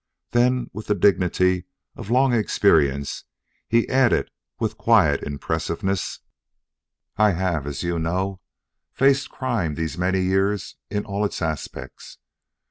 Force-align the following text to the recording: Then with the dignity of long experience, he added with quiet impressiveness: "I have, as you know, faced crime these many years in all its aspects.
Then 0.31 0.71
with 0.73 0.87
the 0.87 0.95
dignity 0.95 1.65
of 1.95 2.09
long 2.09 2.33
experience, 2.33 3.25
he 3.69 3.87
added 3.87 4.31
with 4.57 4.75
quiet 4.75 5.21
impressiveness: 5.21 6.21
"I 7.17 7.33
have, 7.33 7.67
as 7.67 7.83
you 7.83 7.99
know, 7.99 8.41
faced 8.91 9.29
crime 9.29 9.75
these 9.75 9.99
many 9.99 10.21
years 10.21 10.75
in 10.89 11.05
all 11.05 11.23
its 11.23 11.39
aspects. 11.39 12.17